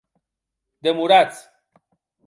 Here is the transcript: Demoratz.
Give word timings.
Demoratz. 0.87 1.47